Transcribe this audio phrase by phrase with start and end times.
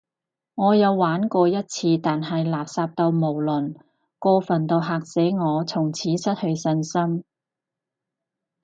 [0.55, 3.75] 我有玩過一次，但係垃圾到無倫，
[4.17, 7.23] 過份到嚇死我，從此失去信心